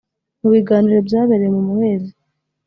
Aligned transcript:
mu 0.41 0.49
biganiro 0.55 0.99
byabereye 1.07 1.49
mu 1.55 1.61
muhezo 1.67 2.13